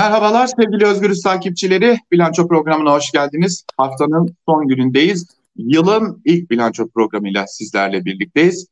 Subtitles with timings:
[0.00, 1.98] Merhabalar sevgili Özgürüz takipçileri.
[2.12, 3.64] Bilanço programına hoş geldiniz.
[3.76, 5.26] Haftanın son günündeyiz.
[5.56, 8.66] Yılın ilk bilanço programıyla sizlerle birlikteyiz.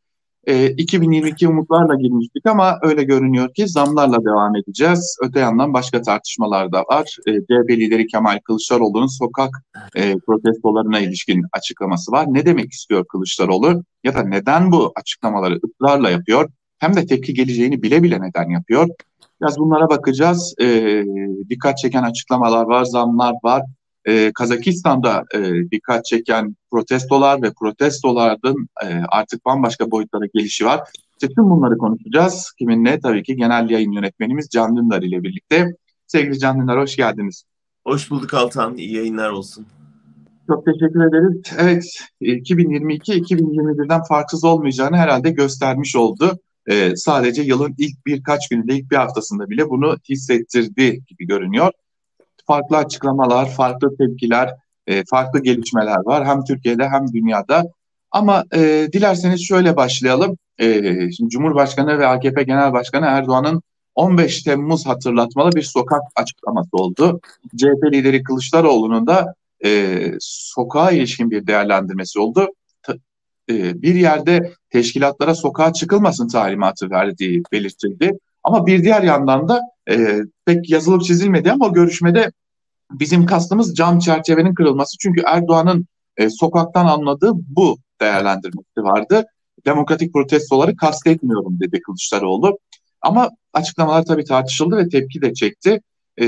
[0.45, 5.17] E, ee, 2022 umutlarla girmiştik ama öyle görünüyor ki zamlarla devam edeceğiz.
[5.23, 7.17] Öte yandan başka tartışmalar da var.
[7.27, 9.51] E, CHP lideri Kemal Kılıçdaroğlu'nun sokak
[9.97, 12.27] e, protestolarına ilişkin açıklaması var.
[12.29, 16.51] Ne demek istiyor Kılıçdaroğlu ya da neden bu açıklamaları ısrarla yapıyor?
[16.79, 18.89] Hem de tepki geleceğini bile bile neden yapıyor?
[19.41, 20.55] Biraz bunlara bakacağız.
[20.61, 21.05] E,
[21.51, 23.63] dikkat çeken açıklamalar var, zamlar var.
[24.05, 30.81] E, Kazakistan'da e, dikkat çeken protestolar ve protestoların e, artık bambaşka boyutlara gelişi var.
[31.13, 32.53] İşte tüm bunları konuşacağız.
[32.59, 33.01] Kiminle?
[33.01, 35.67] Tabii ki genel yayın yönetmenimiz Can Dündar ile birlikte.
[36.07, 37.45] Sevgili Can Dündar hoş geldiniz.
[37.87, 38.77] Hoş bulduk Altan.
[38.77, 39.67] İyi yayınlar olsun.
[40.47, 41.43] Çok teşekkür ederiz.
[41.59, 41.85] Evet,
[42.21, 49.51] 2022-2021'den farksız olmayacağını herhalde göstermiş oldu e, sadece yılın ilk birkaç gününde, ilk bir haftasında
[49.51, 51.73] bile bunu hissettirdi gibi görünüyor.
[52.47, 54.55] Farklı açıklamalar, farklı tepkiler,
[54.87, 57.65] e, farklı gelişmeler var hem Türkiye'de hem dünyada.
[58.11, 60.39] Ama e, dilerseniz şöyle başlayalım.
[60.59, 63.63] E, şimdi Cumhurbaşkanı ve AKP Genel Başkanı Erdoğan'ın
[63.95, 67.21] 15 Temmuz hatırlatmalı bir sokak açıklaması oldu.
[67.57, 72.49] CHP lideri Kılıçdaroğlu'nun da e, sokağa ilişkin bir değerlendirmesi oldu.
[73.51, 78.19] E, bir yerde teşkilatlara sokağa çıkılmasın talimatı verdiği belirtildi.
[78.43, 82.33] Ama bir diğer yandan da e, pek yazılıp çizilmedi ama görüşmede
[82.93, 84.97] bizim kastımız cam çerçevenin kırılması.
[84.99, 85.87] Çünkü Erdoğan'ın
[86.17, 89.25] e, sokaktan anladığı bu değerlendirmesi vardı.
[89.67, 92.59] Demokratik protestoları kastetmiyorum dedi Kılıçdaroğlu.
[93.03, 95.81] Ama açıklamalar tabii tartışıldı ve tepki de çekti.
[96.21, 96.27] E,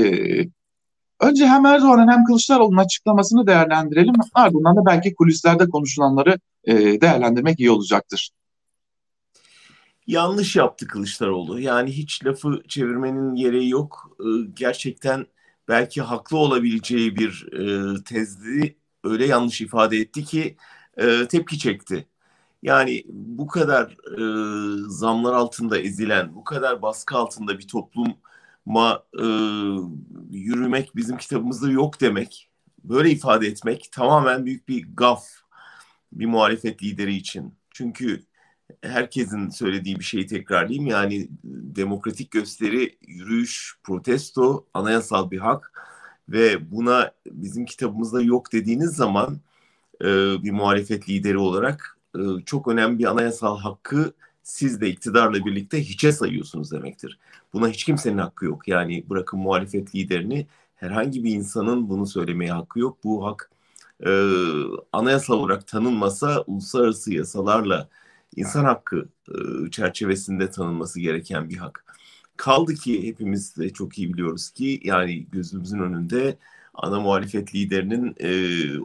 [1.21, 4.13] önce hem Erdoğan'ın hem Kılıçdaroğlu'nun açıklamasını değerlendirelim.
[4.33, 8.29] Ardından da belki kulislerde konuşulanları e, değerlendirmek iyi olacaktır.
[10.07, 11.59] Yanlış yaptı Kılıçdaroğlu.
[11.59, 14.17] Yani hiç lafı çevirmenin gereği yok.
[14.19, 15.25] E, gerçekten
[15.67, 20.55] belki haklı olabileceği bir e, tezdi öyle yanlış ifade etti ki
[21.29, 22.07] tepki çekti.
[22.63, 24.23] Yani bu kadar e,
[24.87, 27.67] zamlar altında ezilen, bu kadar baskı altında bir
[28.65, 29.25] topluma e,
[30.31, 32.49] yürümek bizim kitabımızda yok demek,
[32.83, 35.25] böyle ifade etmek tamamen büyük bir gaf
[36.13, 37.53] bir muhalefet lideri için.
[37.71, 38.23] Çünkü
[38.81, 40.85] herkesin söylediği bir şeyi tekrarlayayım.
[40.85, 45.73] Yani demokratik gösteri, yürüyüş, protesto anayasal bir hak
[46.29, 49.39] ve buna bizim kitabımızda yok dediğiniz zaman
[50.01, 50.05] e,
[50.43, 54.13] bir muhalefet lideri olarak e, çok önemli bir anayasal hakkı
[54.51, 57.19] siz de iktidarla birlikte hiçe sayıyorsunuz demektir.
[57.53, 58.67] Buna hiç kimsenin hakkı yok.
[58.67, 62.97] Yani bırakın muhalefet liderini herhangi bir insanın bunu söylemeye hakkı yok.
[63.03, 63.51] Bu hak
[64.05, 64.11] e,
[64.93, 67.89] anayasal olarak tanınmasa uluslararası yasalarla
[68.35, 71.85] insan hakkı e, çerçevesinde tanınması gereken bir hak.
[72.37, 76.37] Kaldı ki hepimiz de çok iyi biliyoruz ki yani gözümüzün önünde
[76.73, 78.29] ana muhalefet liderinin e,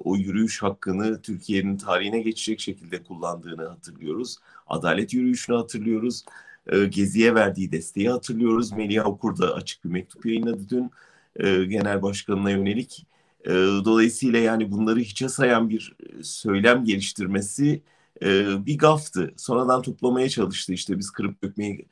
[0.04, 4.36] o yürüyüş hakkını Türkiye'nin tarihine geçecek şekilde kullandığını hatırlıyoruz.
[4.66, 6.24] Adalet yürüyüşünü hatırlıyoruz.
[6.66, 8.72] E, Gezi'ye verdiği desteği hatırlıyoruz.
[8.72, 10.90] Melih Okur da açık bir mektup yayınladı dün
[11.36, 13.06] e, genel başkanına yönelik.
[13.44, 13.50] E,
[13.84, 17.82] dolayısıyla yani bunları hiçe sayan bir söylem geliştirmesi
[18.22, 19.34] e, bir gaftı.
[19.36, 21.86] Sonradan toplamaya çalıştı işte biz kırıp dökmeyi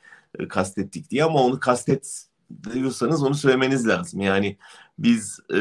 [0.49, 2.26] kastettik diye ama onu kastet
[2.75, 4.20] diyorsanız onu söylemeniz lazım.
[4.20, 4.56] Yani
[4.98, 5.56] biz e,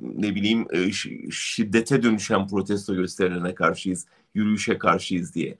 [0.00, 0.92] ne bileyim e,
[1.30, 5.56] şiddete dönüşen protesto gösterilerine karşıyız, yürüyüşe karşıyız diye.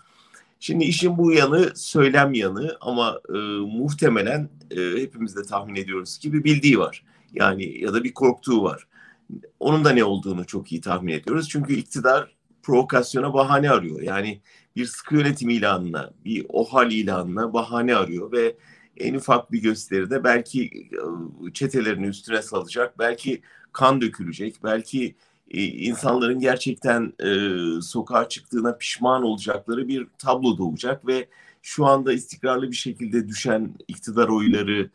[0.60, 3.38] Şimdi işin bu yanı söylem yanı ama e,
[3.78, 7.04] muhtemelen e, hepimiz de tahmin ediyoruz ki bir bildiği var.
[7.32, 8.86] Yani ya da bir korktuğu var.
[9.60, 11.48] Onun da ne olduğunu çok iyi tahmin ediyoruz.
[11.48, 14.00] Çünkü iktidar provokasyona bahane arıyor.
[14.00, 14.40] Yani
[14.76, 18.56] bir sıkı yönetim ilanına, bir OHAL ilanına bahane arıyor ve
[18.96, 20.64] en ufak bir gösteride belki
[21.46, 25.14] e, çetelerini üstüne salacak, belki kan dökülecek, belki
[25.50, 27.48] insanların gerçekten e,
[27.82, 31.28] sokağa çıktığına pişman olacakları bir tablo doğacak ve
[31.62, 34.90] şu anda istikrarlı bir şekilde düşen iktidar oyları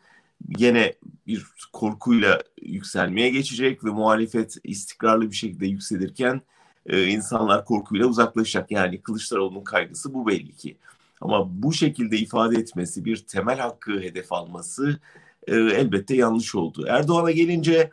[0.58, 0.94] yine
[1.26, 6.40] bir korkuyla yükselmeye geçecek ve muhalefet istikrarlı bir şekilde yükselirken
[6.86, 8.70] e, insanlar korkuyla uzaklaşacak.
[8.70, 10.76] Yani Kılıçdaroğlu'nun kaygısı bu belli ki.
[11.20, 15.00] Ama bu şekilde ifade etmesi, bir temel hakkı hedef alması
[15.46, 16.86] e, elbette yanlış oldu.
[16.88, 17.90] Erdoğan'a gelince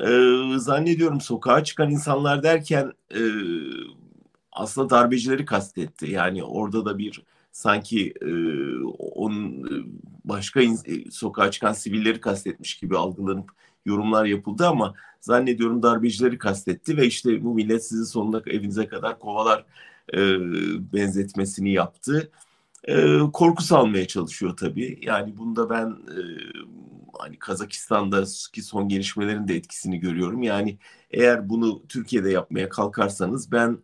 [0.00, 0.08] e,
[0.56, 3.22] zannediyorum sokağa çıkan insanlar derken e,
[4.52, 6.10] aslında darbecileri kastetti.
[6.10, 7.22] Yani orada da bir
[7.52, 8.30] sanki e,
[8.98, 9.84] onun e,
[10.24, 13.50] başka in, e, sokağa çıkan sivilleri kastetmiş gibi algılanıp
[13.86, 19.64] yorumlar yapıldı ama zannediyorum darbecileri kastetti ve işte bu millet sizi sonuna evinize kadar kovalar
[20.14, 20.18] e,
[20.92, 22.30] benzetmesini yaptı.
[22.88, 24.98] E, korku salmaya çalışıyor tabii.
[25.02, 26.20] Yani bunda ben e,
[27.18, 30.42] hani Kazakistan'daki son gelişmelerin de etkisini görüyorum.
[30.42, 30.78] Yani
[31.10, 33.78] eğer bunu Türkiye'de yapmaya kalkarsanız ben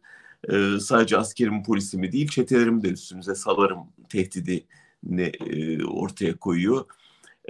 [0.49, 3.79] e, sadece askerimi polisimi değil çetelerimi de üstünüze salarım
[4.09, 4.67] tehdidi
[5.19, 6.85] e, ortaya koyuyor.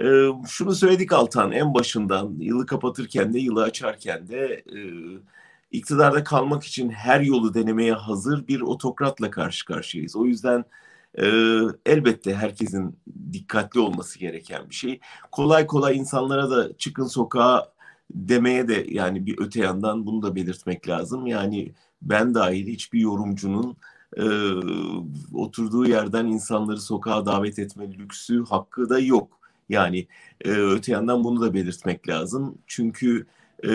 [0.01, 0.05] E,
[0.47, 4.79] şunu söyledik Altan en başından yılı kapatırken de yılı açarken de e,
[5.71, 10.15] iktidarda kalmak için her yolu denemeye hazır bir otokratla karşı karşıyayız.
[10.15, 10.65] O yüzden
[11.15, 11.25] e,
[11.85, 12.99] elbette herkesin
[13.33, 14.99] dikkatli olması gereken bir şey.
[15.31, 17.73] Kolay kolay insanlara da çıkın sokağa
[18.11, 21.27] demeye de yani bir öte yandan bunu da belirtmek lazım.
[21.27, 21.71] Yani
[22.01, 23.77] ben dahil hiçbir yorumcunun
[24.17, 24.25] e,
[25.33, 29.39] oturduğu yerden insanları sokağa davet etme lüksü hakkı da yok.
[29.69, 30.07] Yani
[30.41, 32.57] e, öte yandan bunu da belirtmek lazım.
[32.67, 33.25] Çünkü
[33.63, 33.69] e,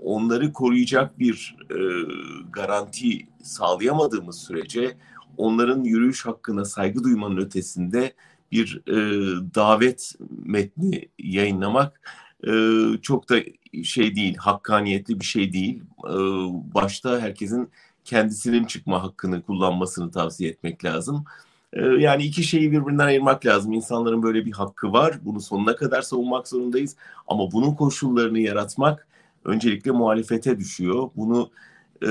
[0.00, 1.78] onları koruyacak bir e,
[2.52, 4.96] garanti sağlayamadığımız sürece
[5.38, 8.12] onların yürüyüş hakkına saygı duymanın ötesinde
[8.52, 8.94] bir e,
[9.54, 10.14] davet
[10.44, 12.00] metni yayınlamak
[12.46, 12.52] e,
[13.02, 13.36] çok da
[13.84, 15.82] şey değil, hakkaniyetli bir şey değil.
[16.04, 16.14] E,
[16.74, 17.70] başta herkesin
[18.04, 21.24] kendisinin çıkma hakkını kullanmasını tavsiye etmek lazım.
[21.72, 23.72] E, yani iki şeyi birbirinden ayırmak lazım.
[23.72, 25.18] İnsanların böyle bir hakkı var.
[25.24, 26.96] Bunu sonuna kadar savunmak zorundayız.
[27.28, 29.08] Ama bunun koşullarını yaratmak
[29.44, 31.10] öncelikle muhalefete düşüyor.
[31.16, 31.50] Bunu
[32.02, 32.08] e,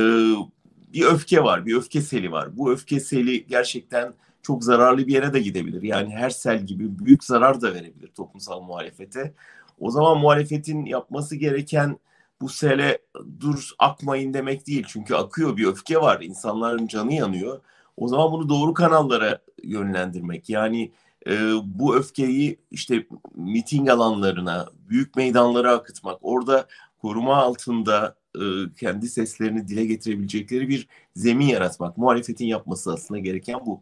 [0.93, 2.57] bir öfke var, bir öfke seli var.
[2.57, 5.81] Bu öfke seli gerçekten çok zararlı bir yere de gidebilir.
[5.81, 9.33] Yani her sel gibi büyük zarar da verebilir toplumsal muhalefete.
[9.79, 11.99] O zaman muhalefetin yapması gereken
[12.41, 12.97] bu sele
[13.39, 14.85] dur akmayın demek değil.
[14.87, 16.21] Çünkü akıyor bir öfke var.
[16.21, 17.61] İnsanların canı yanıyor.
[17.97, 20.49] O zaman bunu doğru kanallara yönlendirmek.
[20.49, 20.91] Yani
[21.27, 26.17] e, bu öfkeyi işte miting alanlarına, büyük meydanlara akıtmak.
[26.21, 26.67] Orada
[27.01, 31.97] koruma altında e, kendi seslerini dile getirebilecekleri bir zemin yaratmak.
[31.97, 33.81] Muhalefetin yapması aslında gereken bu.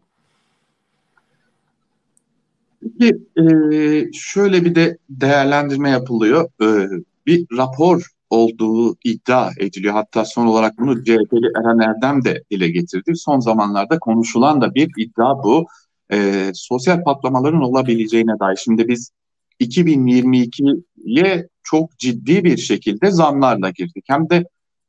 [2.99, 3.43] Peki e,
[4.13, 6.49] şöyle bir de değerlendirme yapılıyor.
[6.61, 6.89] E,
[7.25, 9.93] bir rapor olduğu iddia ediliyor.
[9.93, 13.15] Hatta son olarak bunu CHP'li Eren Erdem de dile getirdi.
[13.15, 15.65] Son zamanlarda konuşulan da bir iddia bu.
[16.11, 18.55] E, sosyal patlamaların olabileceğine dair.
[18.55, 19.11] Şimdi biz
[19.61, 24.05] 2022'ye çok ciddi bir şekilde zamlarla girdik.
[24.07, 24.45] Hem de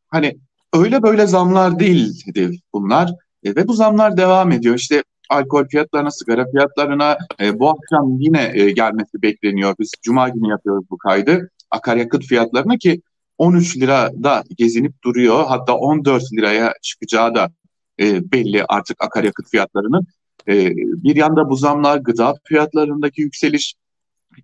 [0.08, 0.36] hani
[0.74, 3.10] öyle böyle zamlar değildi bunlar.
[3.44, 4.74] E, ve bu zamlar devam ediyor.
[4.74, 9.74] İşte alkol fiyatlarına, sigara fiyatlarına e, bu akşam yine e, gelmesi bekleniyor.
[9.80, 11.50] Biz cuma günü yapıyoruz bu kaydı.
[11.70, 13.00] Akaryakıt fiyatlarına ki
[13.38, 15.44] 13 lirada gezinip duruyor.
[15.48, 17.50] Hatta 14 liraya çıkacağı da
[18.00, 20.06] e, belli artık akaryakıt fiyatlarının.
[20.48, 23.74] E, bir yanda bu zamlar, gıda fiyatlarındaki yükseliş,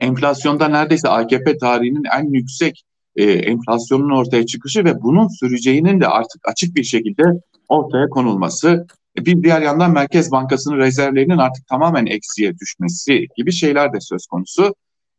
[0.01, 2.85] enflasyonda neredeyse AKP tarihinin en yüksek
[3.17, 7.23] e, enflasyonun ortaya çıkışı ve bunun süreceğinin de artık açık bir şekilde
[7.69, 8.87] ortaya konulması.
[9.19, 14.27] E, bir diğer yandan Merkez Bankası'nın rezervlerinin artık tamamen eksiye düşmesi gibi şeyler de söz
[14.27, 14.75] konusu.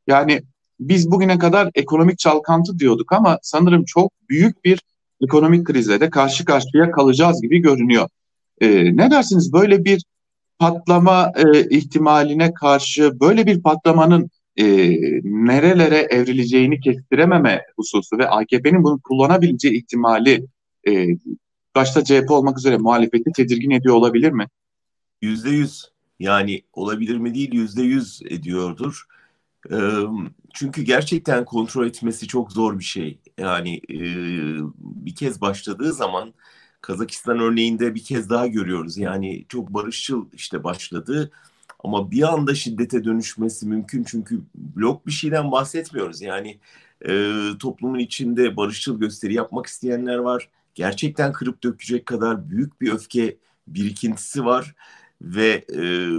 [0.08, 0.42] Yani
[0.80, 4.80] biz bugüne kadar ekonomik çalkantı diyorduk ama sanırım çok büyük bir
[5.24, 8.10] ekonomik krizle de karşı karşıya kalacağız gibi görünüyor.
[8.62, 10.04] E, ne dersiniz böyle bir
[10.60, 14.66] patlama e, ihtimaline karşı böyle bir patlamanın e,
[15.24, 20.46] nerelere evrileceğini kestirememe hususu ve AKP'nin bunu kullanabileceği ihtimali
[20.88, 21.08] e,
[21.76, 24.48] başta CHP olmak üzere muhalefeti tedirgin ediyor olabilir mi?
[25.22, 25.94] Yüzde yüz.
[26.20, 29.06] Yani olabilir mi değil yüzde yüz ediyordur.
[29.72, 29.78] E,
[30.54, 33.18] çünkü gerçekten kontrol etmesi çok zor bir şey.
[33.38, 33.98] Yani e,
[34.78, 36.34] bir kez başladığı zaman
[36.84, 38.98] Kazakistan örneğinde bir kez daha görüyoruz.
[38.98, 41.32] Yani çok barışçıl işte başladı
[41.84, 46.22] ama bir anda şiddete dönüşmesi mümkün çünkü blok bir şeyden bahsetmiyoruz.
[46.22, 46.60] Yani
[47.10, 50.50] e, toplumun içinde barışçıl gösteri yapmak isteyenler var.
[50.76, 53.38] Gerçekten kırıp dökecek kadar büyük bir öfke
[53.68, 54.76] birikintisi var
[55.22, 56.10] ve e,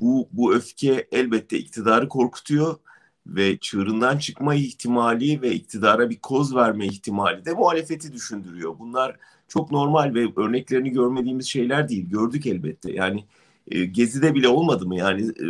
[0.00, 2.76] bu bu öfke elbette iktidarı korkutuyor
[3.26, 8.78] ve çığırından çıkma ihtimali ve iktidara bir koz verme ihtimali de muhalefeti düşündürüyor.
[8.78, 9.16] Bunlar
[9.48, 12.10] çok normal ve örneklerini görmediğimiz şeyler değil.
[12.10, 12.92] Gördük elbette.
[12.92, 13.24] Yani
[13.68, 14.96] e, Gezi'de bile olmadı mı?
[14.96, 15.46] Yani e,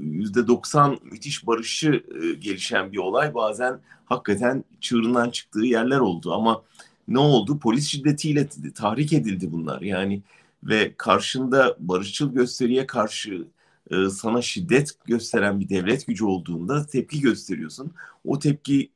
[0.00, 6.62] yüzde 90 müthiş barışı e, gelişen bir olay bazen hakikaten çığırından çıktığı yerler oldu ama
[7.08, 7.58] ne oldu?
[7.58, 9.80] Polis şiddetiyle tahrik edildi bunlar.
[9.80, 10.22] Yani
[10.64, 13.46] ve karşında barışçıl gösteriye karşı
[13.90, 17.92] e, sana şiddet gösteren bir devlet gücü olduğunda tepki gösteriyorsun.
[18.24, 18.90] O tepki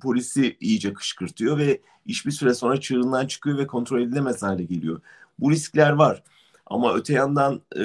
[0.00, 5.00] polisi iyice kışkırtıyor ve iş bir süre sonra çığırından çıkıyor ve kontrol edilemez hale geliyor.
[5.38, 6.22] Bu riskler var.
[6.72, 7.80] Ama öte yandan e,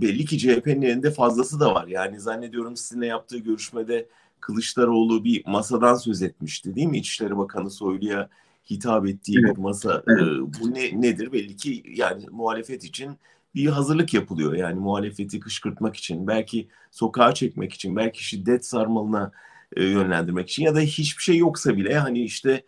[0.00, 1.86] belli ki CHP'nin elinde fazlası da var.
[1.86, 4.06] Yani zannediyorum sizinle yaptığı görüşmede
[4.40, 6.98] Kılıçdaroğlu bir masadan söz etmişti değil mi?
[6.98, 8.28] İçişleri Bakanı Soylu'ya
[8.70, 9.56] hitap ettiği evet.
[9.56, 10.02] bir masa.
[10.08, 10.22] Evet.
[10.22, 11.32] E, bu ne nedir?
[11.32, 13.16] Belli ki yani muhalefet için
[13.54, 14.54] bir hazırlık yapılıyor.
[14.54, 19.32] Yani muhalefeti kışkırtmak için, belki sokağa çekmek için, belki şiddet sarmalına
[19.76, 22.64] e, yönlendirmek için ya da hiçbir şey yoksa bile hani işte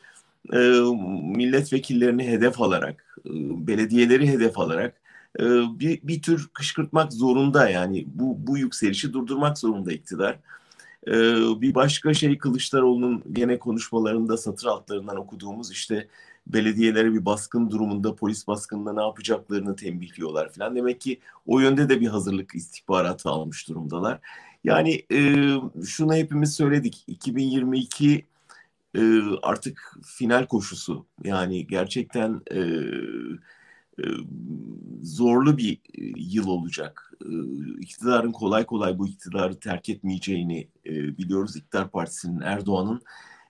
[0.52, 0.58] e,
[1.36, 3.30] milletvekillerini hedef alarak, e,
[3.66, 5.03] belediyeleri hedef alarak
[5.40, 5.44] e,
[5.80, 10.38] bir, bir tür kışkırtmak zorunda yani bu, bu yükselişi durdurmak zorunda iktidar.
[11.06, 11.12] E,
[11.60, 16.08] bir başka şey Kılıçdaroğlu'nun gene konuşmalarında satır altlarından okuduğumuz işte
[16.46, 20.76] belediyelere bir baskın durumunda polis baskınında ne yapacaklarını tembihliyorlar falan.
[20.76, 24.20] Demek ki o yönde de bir hazırlık istihbaratı almış durumdalar.
[24.64, 25.46] Yani e,
[25.86, 27.04] şunu hepimiz söyledik.
[27.06, 28.24] 2022
[28.96, 29.00] e,
[29.42, 31.06] artık final koşusu.
[31.24, 32.60] Yani gerçekten e,
[35.02, 35.78] zorlu bir
[36.16, 37.12] yıl olacak.
[37.24, 37.30] E,
[37.80, 41.56] iktidarın kolay kolay bu iktidarı terk etmeyeceğini e, biliyoruz.
[41.56, 43.00] İktidar Partisi'nin Erdoğan'ın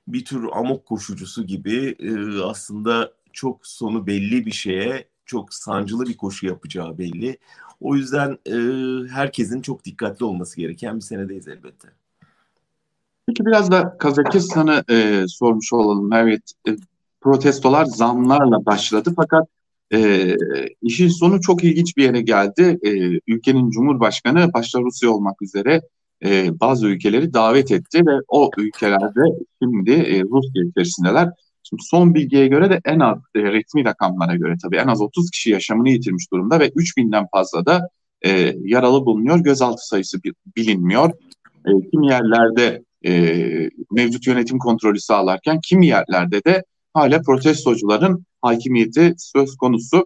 [0.09, 6.17] bir tür amok koşucusu gibi e, aslında çok sonu belli bir şeye çok sancılı bir
[6.17, 7.39] koşu yapacağı belli.
[7.81, 8.55] O yüzden e,
[9.09, 11.89] herkesin çok dikkatli olması gereken bir senedeyiz elbette.
[13.27, 16.13] Peki biraz da Kazakistan'ı e, sormuş olalım.
[16.13, 16.77] Evet, e,
[17.21, 19.49] protestolar zamlarla başladı fakat
[19.93, 20.37] e,
[20.83, 22.79] işin sonu çok ilginç bir yere geldi.
[22.83, 22.91] E,
[23.27, 25.81] ülkenin Cumhurbaşkanı başta Rusya olmak üzere
[26.25, 29.21] e, bazı ülkeleri davet etti ve o ülkelerde
[29.63, 31.29] şimdi e, Rusya içerisindeler.
[31.63, 35.31] Şimdi son bilgiye göre de en az e, resmi rakamlara göre tabii en az 30
[35.31, 37.89] kişi yaşamını yitirmiş durumda ve 3000'den fazla da
[38.27, 39.39] e, yaralı bulunuyor.
[39.39, 40.19] Gözaltı sayısı
[40.57, 41.11] bilinmiyor.
[41.67, 46.65] E, kimi yerlerde e, mevcut yönetim kontrolü sağlarken kimi yerlerde de
[46.95, 50.05] hala protestocuların hakimiyeti söz konusu.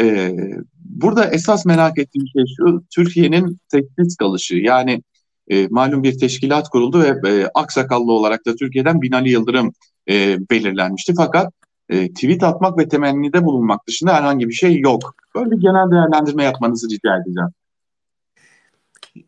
[0.00, 0.36] E,
[0.74, 4.56] burada esas merak ettiğim şey şu, Türkiye'nin sessiz kalışı.
[4.56, 5.02] Yani
[5.48, 9.72] e, malum bir teşkilat kuruldu ve e, aksakallı olarak da Türkiye'den Binali Yıldırım
[10.08, 11.14] e, belirlenmişti.
[11.16, 11.52] Fakat
[11.88, 15.14] e, tweet atmak ve temennide bulunmak dışında herhangi bir şey yok.
[15.34, 17.50] Böyle bir genel değerlendirme yapmanızı rica edeceğim.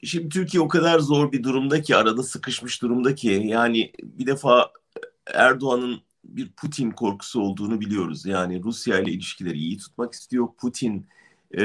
[0.03, 4.71] Şimdi Türkiye o kadar zor bir durumda ki arada sıkışmış durumda ki yani bir defa
[5.35, 8.27] Erdoğan'ın bir Putin korkusu olduğunu biliyoruz.
[8.27, 10.49] Yani Rusya ile ilişkileri iyi tutmak istiyor.
[10.59, 11.07] Putin
[11.55, 11.63] e,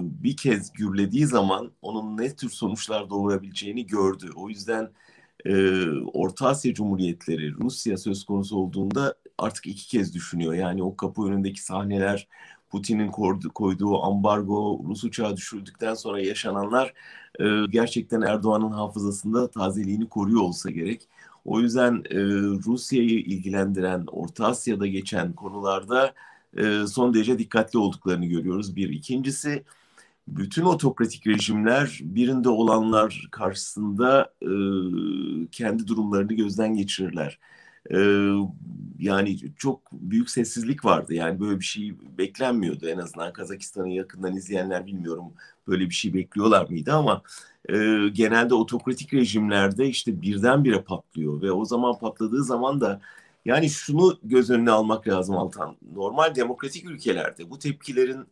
[0.00, 4.30] bir kez gürlediği zaman onun ne tür sonuçlar doğurabileceğini gördü.
[4.34, 4.90] O yüzden
[5.44, 10.54] e, Orta Asya Cumhuriyetleri Rusya söz konusu olduğunda artık iki kez düşünüyor.
[10.54, 12.28] Yani o kapı önündeki sahneler
[12.70, 13.10] Putin'in
[13.54, 16.94] koyduğu ambargo, Rus uçağı düşürdükten sonra yaşananlar
[17.40, 21.08] e, gerçekten Erdoğan'ın hafızasında tazeliğini koruyor olsa gerek.
[21.44, 22.18] O yüzden e,
[22.66, 26.14] Rusya'yı ilgilendiren, Orta Asya'da geçen konularda
[26.56, 28.76] e, son derece dikkatli olduklarını görüyoruz.
[28.76, 28.88] Bir.
[28.88, 29.64] ikincisi
[30.28, 34.50] bütün otokratik rejimler birinde olanlar karşısında e,
[35.52, 37.38] kendi durumlarını gözden geçirirler.
[38.98, 41.14] Yani çok büyük sessizlik vardı.
[41.14, 42.88] Yani böyle bir şey beklenmiyordu.
[42.88, 45.32] En azından Kazakistan'ı yakından izleyenler bilmiyorum
[45.68, 47.22] böyle bir şey bekliyorlar mıydı ama
[47.68, 47.74] e,
[48.12, 53.00] genelde otokratik rejimlerde işte birdenbire patlıyor ve o zaman patladığı zaman da
[53.44, 55.76] yani şunu göz önüne almak lazım Altan.
[55.94, 58.26] Normal demokratik ülkelerde bu tepkilerin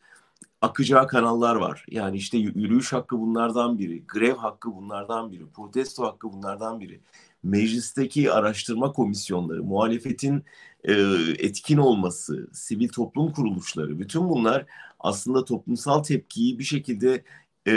[0.62, 1.84] akacağı kanallar var.
[1.90, 7.00] Yani işte yürüyüş hakkı bunlardan biri, grev hakkı bunlardan biri, protesto hakkı bunlardan biri.
[7.42, 10.44] Meclisteki araştırma komisyonları, muhalefetin
[10.84, 10.92] e,
[11.38, 14.66] etkin olması, sivil toplum kuruluşları, bütün bunlar
[15.00, 17.24] aslında toplumsal tepkiyi bir şekilde
[17.66, 17.72] e,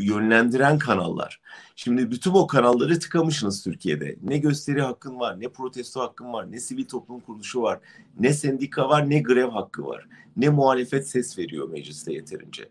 [0.00, 1.40] yönlendiren kanallar.
[1.76, 4.16] Şimdi bütün o kanalları tıkamışsınız Türkiye'de.
[4.22, 7.80] Ne gösteri hakkın var, ne protesto hakkın var, ne sivil toplum kuruluşu var,
[8.20, 10.06] ne sendika var, ne grev hakkı var.
[10.36, 12.68] Ne muhalefet ses veriyor mecliste yeterince.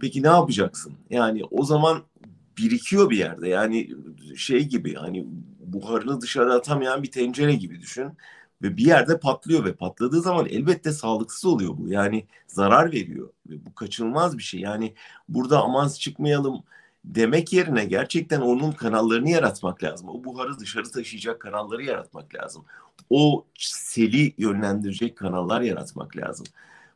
[0.00, 0.92] Peki ne yapacaksın?
[1.10, 2.02] Yani o zaman
[2.58, 3.48] birikiyor bir yerde.
[3.48, 3.90] Yani
[4.36, 5.26] şey gibi hani
[5.72, 8.12] buharını dışarı atamayan bir tencere gibi düşün
[8.62, 11.88] ve bir yerde patlıyor ve patladığı zaman elbette sağlıksız oluyor bu.
[11.88, 14.60] Yani zarar veriyor ve bu kaçınılmaz bir şey.
[14.60, 14.94] Yani
[15.28, 16.62] burada aman çıkmayalım
[17.04, 20.08] demek yerine gerçekten onun kanallarını yaratmak lazım.
[20.08, 22.64] O buharı dışarı taşıyacak kanalları yaratmak lazım.
[23.10, 26.46] O seli yönlendirecek kanallar yaratmak lazım.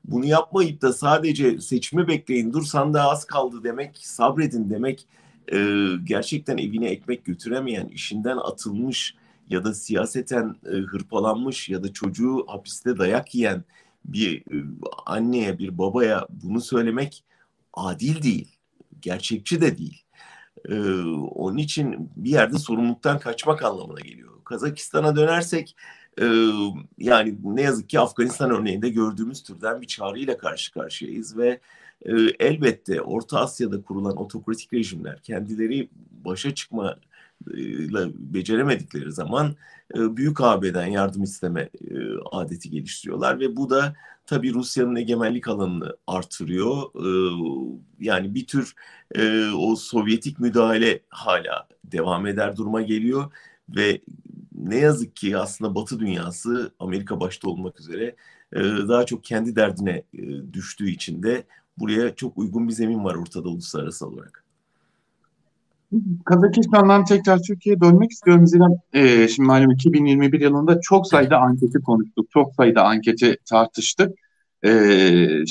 [0.05, 5.07] Bunu yapmayıp da sadece seçimi bekleyin, dur sandığa az kaldı demek, sabredin demek
[5.53, 9.15] e, gerçekten evine ekmek götüremeyen, işinden atılmış,
[9.49, 13.65] ya da siyaseten e, hırpalanmış ya da çocuğu hapiste dayak yiyen
[14.05, 14.65] bir e,
[15.07, 17.25] anneye, bir babaya bunu söylemek
[17.73, 18.57] adil değil.
[19.01, 20.03] Gerçekçi de değil.
[20.69, 20.75] E,
[21.15, 24.45] onun için bir yerde sorumluluktan kaçmak anlamına geliyor.
[24.45, 25.77] Kazakistan'a dönersek
[26.21, 26.25] e,
[26.99, 31.61] yani ne yazık ki Afganistan örneğinde gördüğümüz türden bir çağrıyla karşı karşıyayız ve
[32.05, 35.89] e, elbette Orta Asya'da kurulan otokratik rejimler kendileri
[36.25, 36.97] başa çıkma
[38.15, 39.57] beceremedikleri zaman
[39.95, 41.97] e, büyük AB'den yardım isteme e,
[42.33, 43.95] adeti geliştiriyorlar ve bu da
[44.27, 46.83] tabii Rusya'nın egemenlik alanını artırıyor.
[46.95, 47.09] E,
[48.01, 48.75] yani bir tür
[49.15, 53.33] e, o Sovyetik müdahale hala devam eder duruma geliyor
[53.69, 54.01] ve
[54.55, 58.17] ne yazık ki aslında Batı dünyası Amerika başta olmak üzere
[58.89, 60.03] daha çok kendi derdine
[60.53, 61.45] düştüğü için de
[61.79, 64.45] buraya çok uygun bir zemin var ortada uluslararası olarak.
[66.25, 68.47] Kazakistan'dan tekrar Türkiye'ye dönmek istiyorum.
[68.47, 72.31] Zira e, şimdi malum 2021 yılında çok sayıda anketi konuştuk.
[72.31, 74.11] Çok sayıda anketi tartıştık.
[74.65, 74.71] E,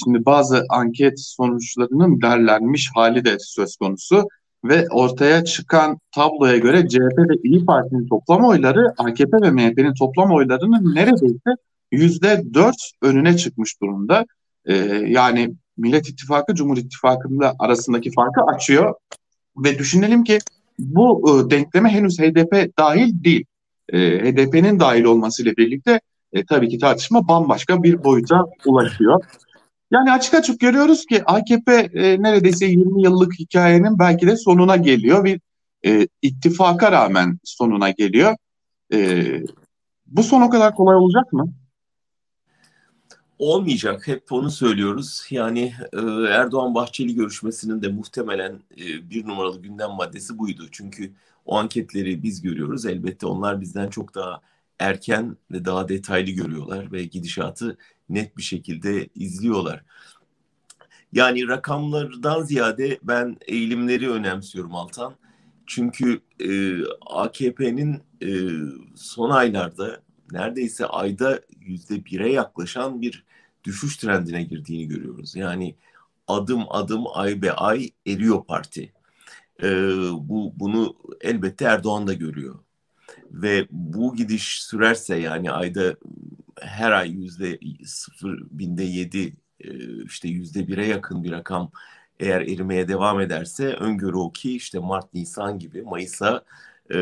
[0.04, 4.28] şimdi bazı anket sonuçlarının derlenmiş hali de söz konusu.
[4.66, 10.32] Ve ortaya çıkan tabloya göre CHP ve İyi Parti'nin toplam oyları AKP ve MHP'nin toplam
[10.32, 11.56] oylarının neredeyse
[11.92, 14.26] yüzde dört önüne çıkmış durumda.
[14.66, 14.76] E,
[15.08, 18.96] yani Millet İttifakı Cumhur İttifakı'nda arasındaki farkı açıyor.
[19.58, 20.40] Ve düşünelim ki
[20.80, 23.46] bu e, denkleme henüz HDP dahil değil.
[23.90, 26.02] E, HDP'nin dahil olmasıyla birlikte
[26.34, 29.24] e, tabii ki tartışma bambaşka bir boyuta ulaşıyor.
[29.92, 35.24] Yani açık açık görüyoruz ki AKP e, neredeyse 20 yıllık hikayenin belki de sonuna geliyor.
[35.24, 35.42] Bir
[35.86, 38.36] e, ittifaka rağmen sonuna geliyor.
[38.94, 39.24] E,
[40.08, 41.54] bu son o kadar kolay olacak mı?
[43.42, 44.08] Olmayacak.
[44.08, 45.28] Hep onu söylüyoruz.
[45.30, 45.98] Yani e,
[46.30, 50.68] Erdoğan-Bahçeli görüşmesinin de muhtemelen e, bir numaralı gündem maddesi buydu.
[50.72, 51.12] Çünkü
[51.46, 52.86] o anketleri biz görüyoruz.
[52.86, 54.42] Elbette onlar bizden çok daha
[54.80, 57.78] erken ve daha detaylı görüyorlar ve gidişatı
[58.10, 59.84] net bir şekilde izliyorlar.
[61.14, 65.16] Yani rakamlardan ziyade ben eğilimleri önemsiyorum Altan.
[65.68, 68.30] Çünkü e, AKP'nin e,
[68.96, 73.24] son aylarda neredeyse ayda yüzde bire yaklaşan bir
[73.64, 75.36] düşüş trendine girdiğini görüyoruz.
[75.36, 75.76] Yani
[76.28, 78.94] adım adım ay be ay eriyor parti.
[79.64, 79.68] Ee,
[80.14, 82.60] bu bunu elbette Erdoğan da görüyor.
[83.32, 85.96] Ve bu gidiş sürerse yani ayda
[86.62, 91.72] her ay yüzde sıfır binde yedi e, işte yüzde bire yakın bir rakam
[92.20, 96.44] eğer erimeye devam ederse öngörü o ki işte Mart, Nisan gibi Mayıs'a
[96.94, 96.96] e,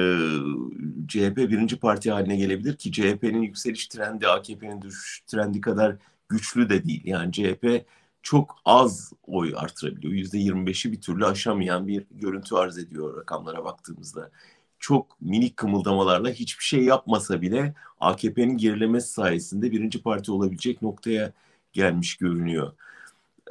[1.08, 5.96] CHP birinci parti haline gelebilir ki CHP'nin yükseliş trendi AKP'nin düşüş trendi kadar
[6.30, 7.02] güçlü de değil.
[7.06, 7.86] Yani CHP
[8.24, 10.14] çok az oy artırabiliyor.
[10.14, 14.32] Yüzde 25'i bir türlü aşamayan bir görüntü arz ediyor rakamlara baktığımızda.
[14.80, 21.34] Çok minik kımıldamalarla hiçbir şey yapmasa bile AKP'nin gerilemesi sayesinde birinci parti olabilecek noktaya
[21.74, 22.74] gelmiş görünüyor.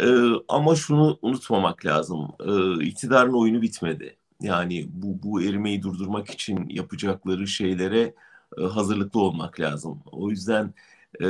[0.01, 0.07] Ee,
[0.49, 2.29] ama şunu unutmamak lazım.
[2.41, 4.17] Ee, iktidarın oyunu bitmedi.
[4.41, 8.15] Yani bu, bu erimeyi durdurmak için yapacakları şeylere
[8.59, 10.01] e, hazırlıklı olmak lazım.
[10.13, 10.75] O yüzden
[11.21, 11.27] e,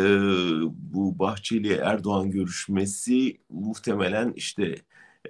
[0.69, 4.75] bu Bahçeli Erdoğan görüşmesi muhtemelen işte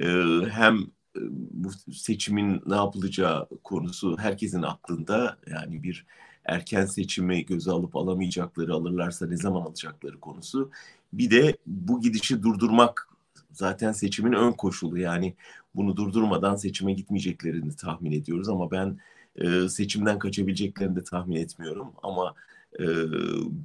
[0.01, 0.07] e,
[0.51, 0.77] hem
[1.17, 5.39] e, bu seçimin ne yapılacağı konusu herkesin aklında.
[5.51, 6.07] Yani bir
[6.45, 10.71] erken seçimi göze alıp alamayacakları alırlarsa ne zaman alacakları konusu.
[11.13, 13.09] Bir de bu gidişi durdurmak
[13.53, 14.99] zaten seçimin ön koşulu.
[14.99, 15.35] Yani
[15.75, 18.99] bunu durdurmadan seçime gitmeyeceklerini tahmin ediyoruz ama ben
[19.37, 21.93] e, seçimden kaçabileceklerini de tahmin etmiyorum.
[22.03, 22.35] Ama
[22.81, 22.87] e,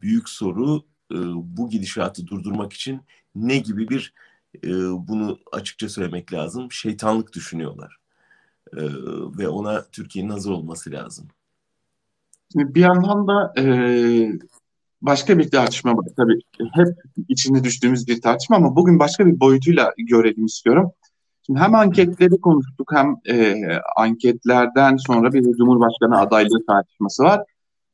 [0.01, 3.01] büyük soru e, bu gidişatı durdurmak için
[3.35, 4.13] ne gibi bir
[4.63, 4.69] e,
[5.07, 7.97] bunu açıkça söylemek lazım şeytanlık düşünüyorlar
[8.73, 8.81] e,
[9.37, 11.27] ve ona Türkiye'nin hazır olması lazım.
[12.51, 13.63] Şimdi bir yandan da e,
[15.01, 16.05] başka bir tartışma var.
[16.17, 16.39] Tabii
[16.73, 16.87] hep
[17.29, 20.91] içinde düştüğümüz bir tartışma ama bugün başka bir boyutuyla görelim istiyorum.
[21.45, 23.55] Şimdi hem anketleri konuştuk hem e,
[23.95, 27.41] anketlerden sonra bir Cumhurbaşkanı adaylığı tartışması var.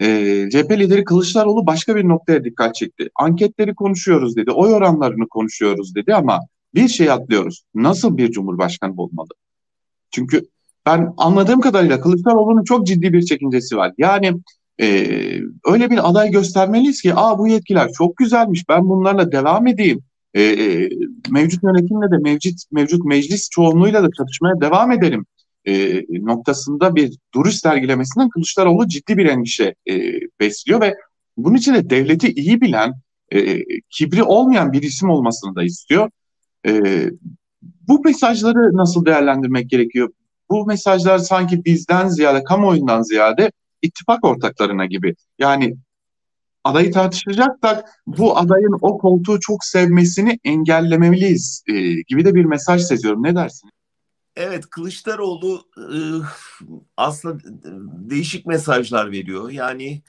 [0.01, 0.05] E,
[0.51, 3.09] CHP lideri Kılıçdaroğlu başka bir noktaya dikkat çekti.
[3.15, 6.39] Anketleri konuşuyoruz dedi, oy oranlarını konuşuyoruz dedi ama
[6.75, 7.63] bir şey atlıyoruz.
[7.75, 9.29] Nasıl bir Cumhurbaşkanı olmalı?
[10.12, 10.45] Çünkü
[10.85, 13.93] ben anladığım kadarıyla Kılıçdaroğlu'nun çok ciddi bir çekincesi var.
[13.97, 14.33] Yani
[14.81, 14.88] e,
[15.65, 20.03] öyle bir aday göstermeliyiz ki Aa, bu yetkiler çok güzelmiş ben bunlarla devam edeyim.
[20.33, 20.89] E, e,
[21.31, 25.25] mevcut yönetimle de mevcut mevcut meclis çoğunluğuyla da çatışmaya devam edelim
[25.65, 30.95] e, noktasında bir duruş sergilemesinden Kılıçdaroğlu ciddi bir endişe e, besliyor ve
[31.37, 32.93] bunun için de devleti iyi bilen,
[33.33, 36.09] e, kibri olmayan bir isim olmasını da istiyor.
[36.67, 36.81] E,
[37.61, 40.09] bu mesajları nasıl değerlendirmek gerekiyor?
[40.49, 45.15] Bu mesajlar sanki bizden ziyade, kamuoyundan ziyade ittifak ortaklarına gibi.
[45.39, 45.75] Yani
[46.63, 53.23] adayı tartışacaksak bu adayın o koltuğu çok sevmesini engellemeliyiz e, gibi de bir mesaj seziyorum.
[53.23, 53.69] Ne dersin?
[54.39, 55.67] Evet Kılıçdaroğlu
[56.97, 57.43] aslında
[58.10, 59.49] değişik mesajlar veriyor.
[59.49, 60.02] Yani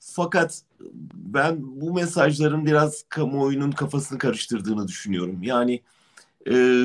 [0.00, 0.62] fakat
[1.14, 5.42] ben bu mesajların biraz kamuoyunun kafasını karıştırdığını düşünüyorum.
[5.42, 5.82] Yani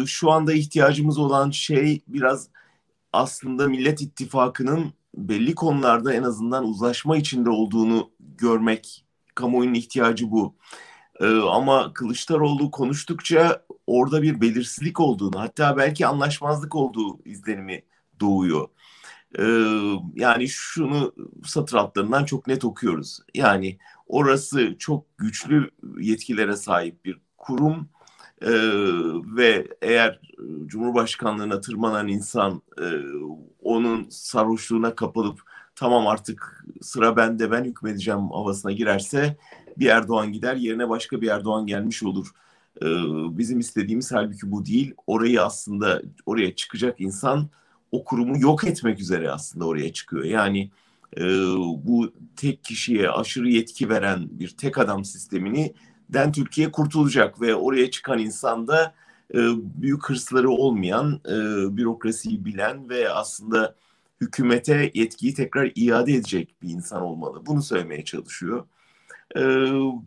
[0.06, 2.48] şu anda ihtiyacımız olan şey biraz
[3.14, 9.06] aslında Millet İttifakı'nın belli konularda en azından uzlaşma içinde olduğunu görmek
[9.36, 10.56] kamuoyunun ihtiyacı bu.
[11.20, 17.84] Ee, ama Kılıçdaroğlu konuştukça orada bir belirsizlik olduğunu hatta belki anlaşmazlık olduğu izlenimi
[18.20, 18.68] doğuyor.
[19.40, 19.44] Ee,
[20.16, 21.14] yani şunu
[21.46, 23.20] satır altlarından çok net okuyoruz.
[23.36, 27.90] Yani orası çok güçlü yetkilere sahip bir kurum
[28.42, 28.52] ee,
[29.36, 30.20] ve eğer
[30.66, 32.86] Cumhurbaşkanlığına tırmanan insan e,
[33.62, 35.42] onun sarhoşluğuna kapılıp
[35.76, 39.38] tamam artık sıra bende ben hükmedeceğim havasına girerse
[39.78, 42.28] bir Erdoğan gider yerine başka bir Erdoğan gelmiş olur.
[42.82, 42.86] Ee,
[43.38, 44.94] bizim istediğimiz halbuki bu değil.
[45.08, 47.50] Orayı aslında oraya çıkacak insan
[47.92, 50.24] o kurumu yok etmek üzere aslında oraya çıkıyor.
[50.24, 50.72] Yani
[51.18, 51.24] e,
[51.84, 55.74] bu tek kişiye aşırı yetki veren bir tek adam sistemini
[56.10, 58.94] den Türkiye kurtulacak ve oraya çıkan insan da
[59.34, 61.32] e, büyük hırsları olmayan, e,
[61.78, 63.76] bürokrasiyi bilen ve aslında
[64.22, 67.46] hükümete yetkiyi tekrar iade edecek bir insan olmalı.
[67.46, 68.66] Bunu söylemeye çalışıyor.
[69.36, 69.42] E,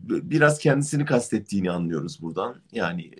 [0.09, 2.55] biraz kendisini kastettiğini anlıyoruz buradan.
[2.71, 3.11] Yani e,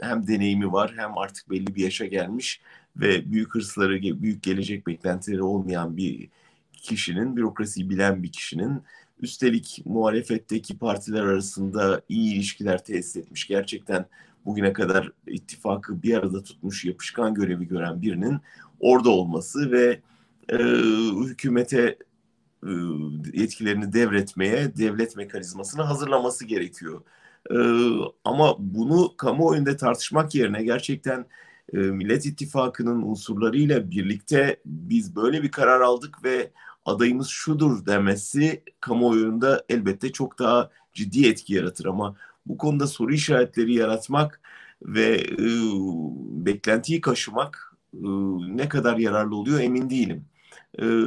[0.00, 2.60] hem deneyimi var hem artık belli bir yaşa gelmiş
[2.96, 6.28] ve büyük hırsları, büyük gelecek beklentileri olmayan bir
[6.72, 8.82] kişinin, bürokrasiyi bilen bir kişinin
[9.20, 13.46] üstelik muhalefetteki partiler arasında iyi ilişkiler tesis etmiş.
[13.46, 14.06] Gerçekten
[14.44, 18.40] bugüne kadar ittifakı bir arada tutmuş, yapışkan görevi gören birinin
[18.80, 20.00] orada olması ve
[20.48, 20.56] e,
[21.24, 21.98] hükümete
[23.32, 27.02] yetkilerini devretmeye, devlet mekanizmasını hazırlaması gerekiyor.
[27.50, 27.56] E,
[28.24, 31.26] ama bunu kamuoyunda tartışmak yerine gerçekten
[31.72, 36.50] e, Millet İttifakı'nın unsurlarıyla birlikte biz böyle bir karar aldık ve
[36.84, 43.74] adayımız şudur demesi kamuoyunda elbette çok daha ciddi etki yaratır ama bu konuda soru işaretleri
[43.74, 44.40] yaratmak
[44.82, 45.46] ve e,
[46.46, 48.06] beklentiyi kaşımak e,
[48.56, 50.24] ne kadar yararlı oluyor emin değilim.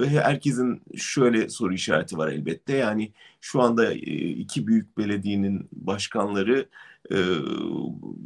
[0.07, 2.75] Herkesin şöyle soru işareti var elbette.
[2.75, 6.69] Yani şu anda iki büyük belediyenin başkanları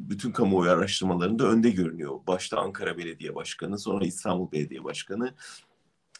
[0.10, 2.19] bütün kamuoyu araştırmalarında önde görünüyor.
[2.27, 5.34] Başta Ankara Belediye Başkanı, sonra İstanbul Belediye Başkanı.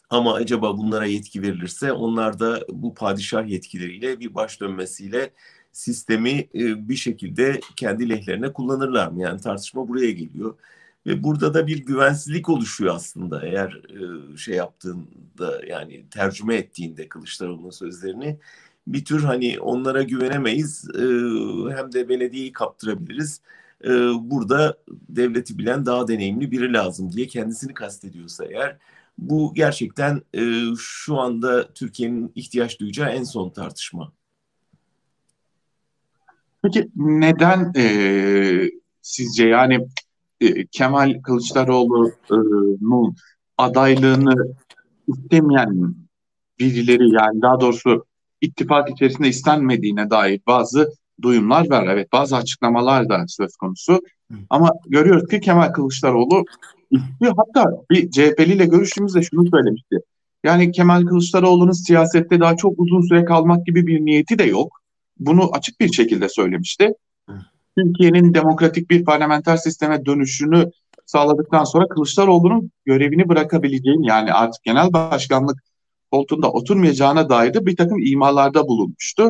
[0.10, 5.34] Ama acaba bunlara yetki verilirse onlar da bu padişah yetkileriyle bir baş dönmesiyle
[5.72, 9.22] sistemi bir şekilde kendi lehlerine kullanırlar mı?
[9.22, 10.56] Yani tartışma buraya geliyor.
[11.06, 17.70] Ve burada da bir güvensizlik oluşuyor aslında eğer e, şey yaptığında yani tercüme ettiğinde Kılıçdaroğlu'nun
[17.70, 18.40] sözlerini
[18.88, 21.02] bir tür hani onlara güvenemeyiz e,
[21.76, 23.42] hem de belediyeyi kaptırabiliriz.
[24.20, 24.78] Burada
[25.10, 28.78] devleti bilen daha deneyimli biri lazım diye kendisini kastediyorsa eğer
[29.18, 30.22] bu gerçekten
[30.78, 34.12] şu anda Türkiye'nin ihtiyaç duyacağı en son tartışma.
[36.64, 38.70] Peki neden e,
[39.02, 39.88] sizce yani
[40.42, 43.16] e, Kemal Kılıçdaroğlu'nun
[43.58, 44.56] adaylığını
[45.08, 45.96] istemeyen
[46.60, 48.06] birileri yani daha doğrusu
[48.42, 51.88] ittifak içerisinde istenmediğine dair bazı duyumlar var.
[51.88, 54.02] Evet bazı açıklamalar da söz konusu.
[54.50, 56.46] Ama görüyoruz ki Kemal Kılıçdaroğlu
[56.92, 57.34] istiyor.
[57.38, 59.98] Hatta bir CHP'li ile görüştüğümüzde şunu söylemişti.
[60.44, 64.82] Yani Kemal Kılıçdaroğlu'nun siyasette daha çok uzun süre kalmak gibi bir niyeti de yok
[65.22, 66.94] bunu açık bir şekilde söylemişti.
[67.78, 70.72] Türkiye'nin demokratik bir parlamenter sisteme dönüşünü
[71.06, 75.64] sağladıktan sonra Kılıçdaroğlu'nun görevini bırakabileceğini yani artık genel başkanlık
[76.12, 79.30] koltuğunda oturmayacağına dair de bir takım imalarda bulunmuştu.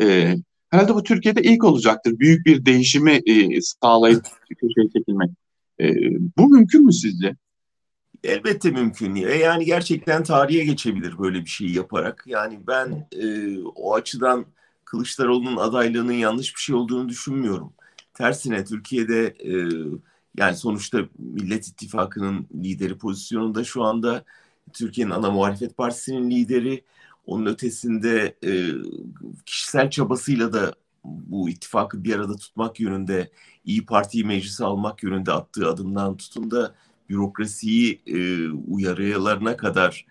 [0.00, 0.36] Ee,
[0.70, 2.18] herhalde bu Türkiye'de ilk olacaktır.
[2.18, 4.26] Büyük bir değişimi e, sağlayıp
[4.60, 5.30] köşeye çekilmek.
[5.80, 5.94] E,
[6.38, 7.36] bu mümkün mü sizce?
[8.24, 9.14] Elbette mümkün.
[9.14, 12.24] E yani gerçekten tarihe geçebilir böyle bir şey yaparak.
[12.26, 14.46] Yani ben e, o açıdan
[14.84, 17.72] Kılıçdaroğlu'nun adaylığının yanlış bir şey olduğunu düşünmüyorum.
[18.14, 19.52] Tersine Türkiye'de e,
[20.36, 24.24] yani sonuçta Millet İttifakı'nın lideri pozisyonunda şu anda
[24.72, 26.84] Türkiye'nin ana muhalefet partisinin lideri.
[27.26, 28.50] Onun ötesinde e,
[29.46, 33.30] kişisel çabasıyla da bu ittifakı bir arada tutmak yönünde,
[33.64, 36.74] İyi Parti'yi meclise almak yönünde attığı adımdan tutun da
[37.08, 40.06] bürokrasiyi e, uyarılarına kadar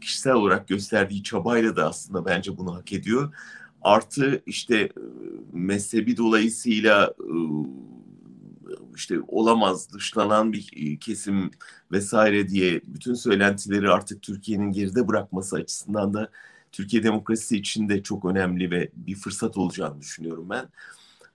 [0.00, 3.34] kişisel olarak gösterdiği çabayla da aslında bence bunu hak ediyor.
[3.82, 4.90] Artı işte e,
[5.52, 7.32] mezhebi dolayısıyla e,
[8.94, 11.50] işte olamaz dışlanan bir e, kesim
[11.92, 16.30] vesaire diye bütün söylentileri artık Türkiye'nin geride bırakması açısından da
[16.72, 20.68] Türkiye demokrasisi için de çok önemli ve bir fırsat olacağını düşünüyorum ben.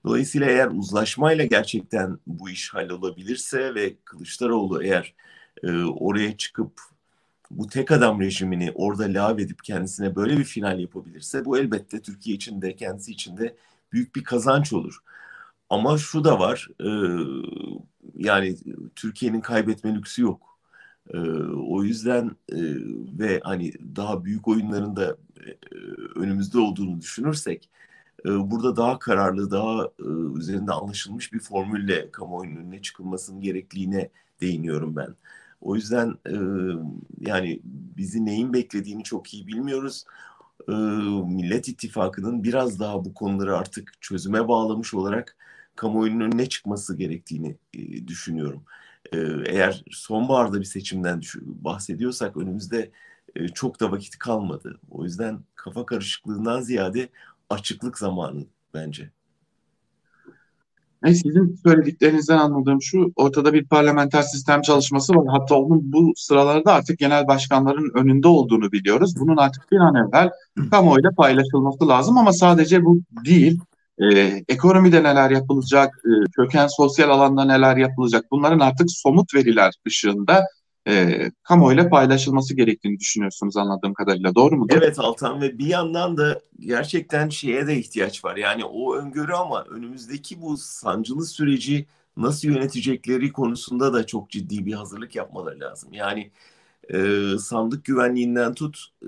[0.05, 5.13] Dolayısıyla eğer uzlaşmayla gerçekten bu iş hallolabilirse ve Kılıçdaroğlu eğer
[5.63, 6.81] e, oraya çıkıp
[7.57, 12.35] bu tek adam rejimini orada lav edip kendisine böyle bir final yapabilirse bu elbette Türkiye
[12.35, 13.55] için de kendisi için de
[13.91, 14.99] büyük bir kazanç olur.
[15.69, 16.89] Ama şu da var e,
[18.15, 18.57] yani
[18.95, 20.59] Türkiye'nin kaybetme lüksü yok.
[21.13, 21.17] E,
[21.67, 22.57] o yüzden e,
[23.19, 25.57] ve hani daha büyük oyunların da e,
[26.15, 27.69] önümüzde olduğunu düşünürsek
[28.25, 29.89] burada daha kararlı, daha
[30.37, 34.09] üzerinde anlaşılmış bir formülle kamuoyunun önüne çıkılmasının gerekliliğine
[34.41, 35.15] değiniyorum ben.
[35.63, 36.15] O yüzden
[37.19, 37.59] yani
[37.97, 40.05] bizi neyin beklediğini çok iyi bilmiyoruz.
[41.27, 45.37] Millet İttifakı'nın biraz daha bu konuları artık çözüme bağlamış olarak
[45.75, 47.55] kamuoyunun önüne çıkması gerektiğini
[48.07, 48.63] düşünüyorum.
[49.45, 52.91] Eğer sonbaharda bir seçimden bahsediyorsak önümüzde
[53.53, 54.79] çok da vakit kalmadı.
[54.89, 57.09] O yüzden kafa karışıklığından ziyade
[57.49, 59.11] açıklık zamanı bence.
[61.03, 65.25] Yani sizin söylediklerinizden anladığım şu, ortada bir parlamenter sistem çalışması var.
[65.29, 69.13] Hatta onun bu sıralarda artık genel başkanların önünde olduğunu biliyoruz.
[69.19, 70.29] Bunun artık bir an evvel
[70.71, 73.59] kamuoyuyla paylaşılması lazım ama sadece bu değil.
[73.99, 80.45] Ee, ekonomide neler yapılacak, e, köken sosyal alanda neler yapılacak bunların artık somut veriler ışığında
[80.87, 84.35] e, kamuoyuyla paylaşılması gerektiğini düşünüyorsunuz anladığım kadarıyla.
[84.35, 84.67] Doğru mu?
[84.69, 88.35] Evet Altan ve bir yandan da gerçekten şeye de ihtiyaç var.
[88.35, 91.85] Yani o öngörü ama önümüzdeki bu sancılı süreci
[92.17, 95.93] nasıl yönetecekleri konusunda da çok ciddi bir hazırlık yapmaları lazım.
[95.93, 96.31] Yani
[96.93, 99.07] e, sandık güvenliğinden tut e,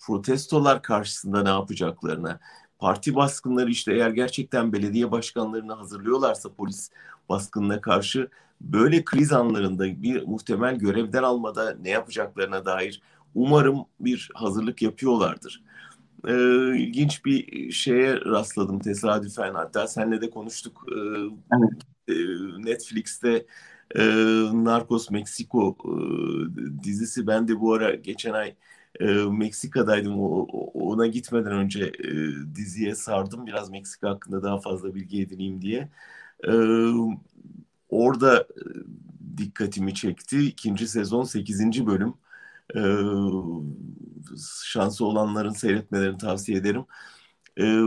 [0.00, 2.40] protestolar karşısında ne yapacaklarına,
[2.78, 6.90] parti baskınları işte eğer gerçekten belediye başkanlarını hazırlıyorlarsa polis
[7.28, 8.28] baskınına karşı
[8.62, 13.02] böyle kriz anlarında bir muhtemel görevden almada ne yapacaklarına dair
[13.34, 15.62] umarım bir hazırlık yapıyorlardır.
[16.28, 20.86] Ee, ilginç bir şeye rastladım tesadüfen hatta seninle de konuştuk.
[22.08, 22.12] Ee,
[22.58, 23.46] Netflix'te
[23.96, 24.02] e,
[24.52, 25.94] Narcos Meksiko e,
[26.84, 28.54] dizisi ben de bu ara geçen ay
[29.00, 30.20] e, Meksika'daydım.
[30.20, 32.10] O, ona gitmeden önce e,
[32.54, 33.46] diziye sardım.
[33.46, 35.88] Biraz Meksika hakkında daha fazla bilgi edineyim diye.
[36.48, 36.52] E,
[37.92, 38.46] orada e,
[39.38, 40.38] dikkatimi çekti.
[40.46, 41.86] İkinci sezon 8.
[41.86, 42.14] bölüm.
[42.76, 42.80] E,
[44.64, 46.84] şansı olanların seyretmelerini tavsiye ederim.
[47.60, 47.82] E,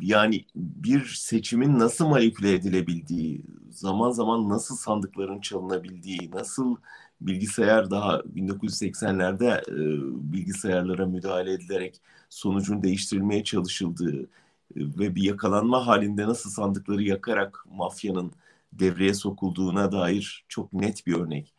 [0.00, 6.76] yani bir seçimin nasıl manipüle edilebildiği, zaman zaman nasıl sandıkların çalınabildiği, nasıl
[7.20, 14.28] bilgisayar daha 1980'lerde e, bilgisayarlara müdahale edilerek sonucun değiştirilmeye çalışıldığı e,
[14.76, 18.32] ve bir yakalanma halinde nasıl sandıkları yakarak mafyanın
[18.72, 21.54] devreye sokulduğuna dair çok net bir örnek.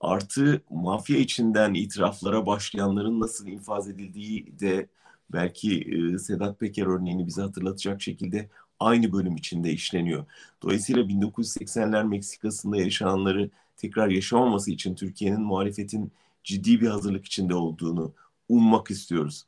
[0.00, 4.88] Artı mafya içinden itiraflara başlayanların nasıl infaz edildiği de
[5.32, 8.48] belki e, Sedat Peker örneğini bize hatırlatacak şekilde
[8.80, 10.26] aynı bölüm içinde işleniyor.
[10.62, 16.12] Dolayısıyla 1980'ler Meksika'sında yaşananları tekrar yaşamaması için Türkiye'nin muhalefetin
[16.44, 18.12] ciddi bir hazırlık içinde olduğunu
[18.48, 19.46] ummak istiyoruz.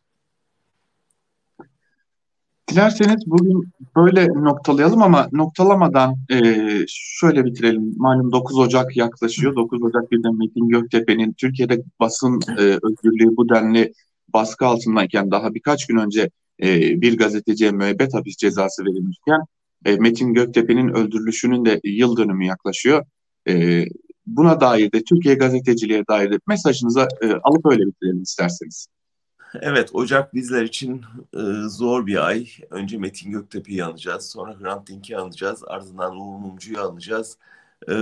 [2.70, 6.38] Dilerseniz bugün böyle noktalayalım ama noktalamadan e,
[6.88, 7.94] şöyle bitirelim.
[7.96, 9.56] Malum 9 Ocak yaklaşıyor.
[9.56, 13.92] 9 Ocak bir de Metin Göktepe'nin Türkiye'de basın e, özgürlüğü bu denli
[14.28, 16.30] baskı altındayken daha birkaç gün önce
[16.62, 19.40] e, bir gazeteciye müebbet hapis cezası verilmişken
[19.84, 23.04] e, Metin Göktepe'nin öldürülüşünün de yıl dönümü yaklaşıyor.
[23.48, 23.84] E,
[24.26, 28.86] buna dair de Türkiye gazeteciliğe dair de mesajınıza e, alıp öyle bitirelim isterseniz.
[29.60, 31.38] Evet, Ocak bizler için e,
[31.68, 32.48] zor bir ay.
[32.70, 37.38] Önce Metin Göktepe'yi anacağız, sonra Hrant Dink'i anacağız, ardından Uğur Mumcu'yu anacağız.
[37.88, 37.94] E,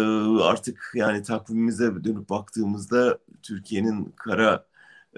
[0.43, 4.67] artık yani takvimimize dönüp baktığımızda Türkiye'nin kara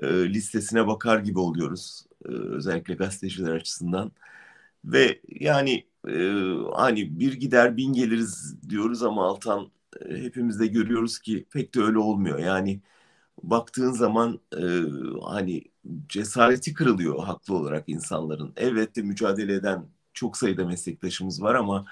[0.03, 2.07] e, listesine bakar gibi oluyoruz.
[2.25, 4.13] E, özellikle gazeteciler açısından.
[4.85, 6.13] Ve yani e,
[6.75, 11.81] hani bir gider bin geliriz diyoruz ama Altan e, hepimiz de görüyoruz ki pek de
[11.81, 12.39] öyle olmuyor.
[12.39, 12.81] Yani
[13.43, 14.63] baktığın zaman e,
[15.25, 15.72] hani
[16.09, 18.53] cesareti kırılıyor haklı olarak insanların.
[18.57, 21.85] Elbette mücadele eden çok sayıda meslektaşımız var ama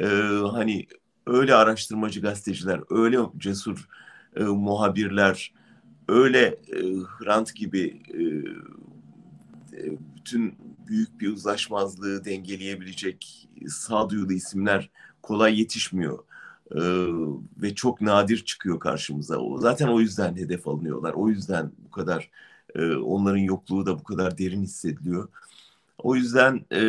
[0.00, 0.06] e,
[0.52, 0.86] hani
[1.26, 3.88] öyle araştırmacı gazeteciler, öyle cesur
[4.36, 5.52] e, muhabirler,
[6.08, 6.80] öyle e,
[7.18, 8.22] Hrant gibi e,
[9.78, 10.54] e, bütün
[10.88, 14.90] büyük bir uzlaşmazlığı dengeleyebilecek sağduyulu isimler
[15.22, 16.18] kolay yetişmiyor.
[16.74, 16.80] Ee,
[17.62, 19.38] ve çok nadir çıkıyor karşımıza.
[19.58, 21.12] Zaten o yüzden hedef alınıyorlar.
[21.12, 22.30] O yüzden bu kadar
[22.74, 25.28] e, onların yokluğu da bu kadar derin hissediliyor.
[25.98, 26.80] O yüzden e,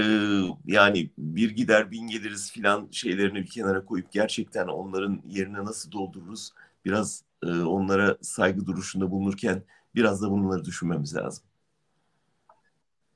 [0.65, 6.52] yani bir gider bin geliriz filan şeylerini bir kenara koyup gerçekten onların yerine nasıl doldururuz
[6.86, 9.63] biraz e, onlara saygı duruşunda bulunurken
[9.96, 11.44] biraz da bunları düşünmemiz lazım.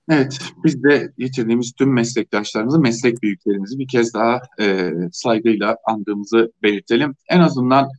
[0.10, 7.16] Evet, biz de yitirdiğimiz tüm meslektaşlarımızı, meslek büyüklerimizi bir kez daha e, saygıyla andığımızı belirtelim.
[7.30, 7.90] En azından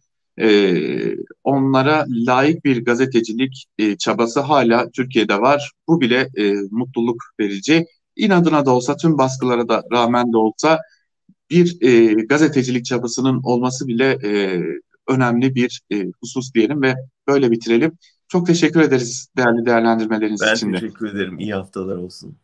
[0.41, 0.77] e,
[1.45, 5.73] onlara layık bir gazetecilik e, çabası hala Türkiye'de var.
[5.89, 7.87] Bu bile e, mutluluk verici.
[8.17, 10.81] İnadına da olsa, tüm baskılara da rağmen de olsa
[11.51, 14.63] bir e, gazetecilik çabasının olması bile e,
[15.09, 16.95] önemli bir e, husus diyelim ve
[17.29, 17.93] böyle bitirelim.
[18.29, 20.73] Çok teşekkür ederiz değerli değerlendirmeleriniz ben için.
[20.73, 21.39] Ben teşekkür ederim.
[21.39, 22.37] İyi haftalar olsun.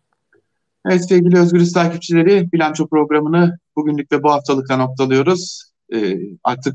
[0.87, 5.70] Evet sevgili Özgürüz takipçileri bilanço programını bugünlük ve bu haftalıkta noktalıyoruz.
[5.94, 6.74] Ee, artık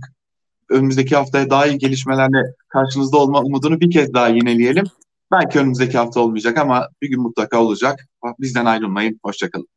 [0.70, 4.86] önümüzdeki haftaya daha iyi gelişmelerle karşınızda olma umudunu bir kez daha yineleyelim.
[5.32, 8.08] Belki önümüzdeki hafta olmayacak ama bir gün mutlaka olacak.
[8.40, 9.20] Bizden ayrılmayın.
[9.24, 9.68] Hoşçakalın.